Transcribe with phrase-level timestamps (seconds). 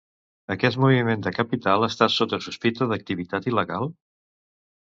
[0.53, 3.89] Aquest moviment de capital està sota sospita d'activitat il·legal?